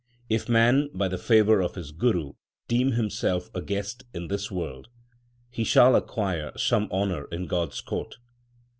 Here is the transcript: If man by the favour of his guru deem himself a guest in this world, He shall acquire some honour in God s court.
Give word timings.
If 0.29 0.49
man 0.49 0.89
by 0.95 1.09
the 1.09 1.17
favour 1.19 1.61
of 1.61 1.75
his 1.75 1.91
guru 1.91 2.33
deem 2.67 2.93
himself 2.93 3.51
a 3.53 3.61
guest 3.61 4.03
in 4.15 4.29
this 4.29 4.49
world, 4.49 4.87
He 5.51 5.63
shall 5.63 5.95
acquire 5.95 6.53
some 6.57 6.89
honour 6.91 7.25
in 7.25 7.45
God 7.45 7.69
s 7.73 7.81
court. 7.81 8.15